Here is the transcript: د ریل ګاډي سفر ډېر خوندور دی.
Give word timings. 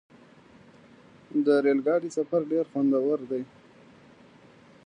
د 1.45 1.47
ریل 1.63 1.79
ګاډي 1.87 2.09
سفر 2.17 2.41
ډېر 2.51 2.65
خوندور 2.71 3.19
دی. 3.31 3.43